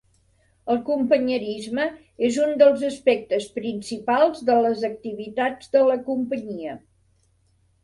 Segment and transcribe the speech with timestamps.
[0.75, 1.85] El companyerisme
[2.29, 6.77] és un dels aspectes principals de les activitats de la companyia.